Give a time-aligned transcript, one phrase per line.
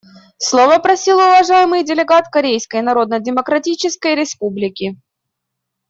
[0.39, 4.97] Слова просил уважаемый делегат Корейской Народно-Демократической Республики.